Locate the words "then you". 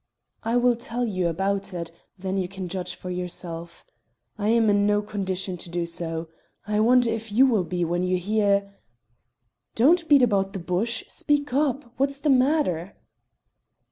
2.17-2.47